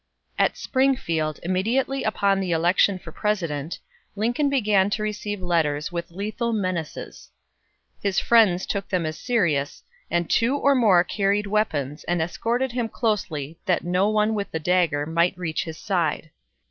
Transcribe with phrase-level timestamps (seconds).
[0.39, 3.77] At Springfield, immediately upon the election for President,
[4.15, 7.29] Lincoln began to receive letters with lethal menaces.
[8.01, 12.89] His friends took them as serious, and two or more carried weapons, and escorted him
[12.89, 16.31] closely that no one with a dagger might reach his side.